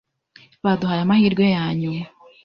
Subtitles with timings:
[0.63, 2.03] Baduhaye amahirwe yanyuma.